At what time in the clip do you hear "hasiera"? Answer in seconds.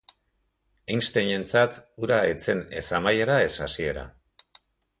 3.67-4.11